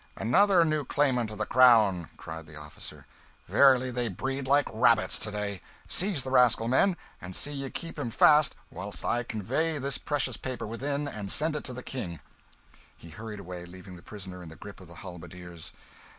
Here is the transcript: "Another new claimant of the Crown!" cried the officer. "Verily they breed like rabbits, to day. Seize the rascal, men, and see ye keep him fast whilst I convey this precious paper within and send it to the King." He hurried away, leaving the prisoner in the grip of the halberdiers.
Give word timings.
"Another 0.15 0.65
new 0.65 0.83
claimant 0.83 1.29
of 1.29 1.37
the 1.37 1.45
Crown!" 1.45 2.09
cried 2.17 2.47
the 2.47 2.55
officer. 2.55 3.05
"Verily 3.47 3.91
they 3.91 4.07
breed 4.07 4.47
like 4.47 4.65
rabbits, 4.73 5.19
to 5.19 5.29
day. 5.29 5.61
Seize 5.87 6.23
the 6.23 6.31
rascal, 6.31 6.67
men, 6.67 6.97
and 7.21 7.35
see 7.35 7.53
ye 7.53 7.69
keep 7.69 7.99
him 7.99 8.09
fast 8.09 8.55
whilst 8.71 9.05
I 9.05 9.21
convey 9.21 9.77
this 9.77 9.99
precious 9.99 10.37
paper 10.37 10.65
within 10.65 11.07
and 11.07 11.29
send 11.31 11.55
it 11.55 11.63
to 11.65 11.73
the 11.73 11.83
King." 11.83 12.19
He 12.97 13.11
hurried 13.11 13.41
away, 13.41 13.63
leaving 13.65 13.95
the 13.95 14.01
prisoner 14.01 14.41
in 14.41 14.49
the 14.49 14.55
grip 14.55 14.81
of 14.81 14.87
the 14.87 14.95
halberdiers. 15.05 15.71